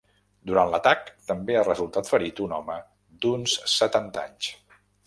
Durant 0.51 0.71
l’atac 0.75 1.11
també 1.33 1.57
ha 1.59 1.65
resultat 1.67 2.11
ferit 2.15 2.43
un 2.49 2.59
home 2.61 2.81
d’uns 3.27 3.61
setanta 3.79 4.27
anys. 4.29 4.53